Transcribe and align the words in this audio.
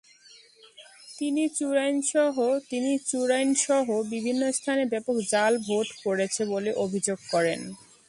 তিনি 1.17 1.43
চুড়াইনসহ 3.09 3.87
বিভিন্ন 4.13 4.41
স্থানে 4.57 4.83
ব্যাপক 4.93 5.15
জাল 5.31 5.53
ভোট 5.67 5.87
পড়েছে 6.03 6.41
বলে 6.53 6.71
অভিযোগ 6.85 7.19
করেন। 7.33 7.59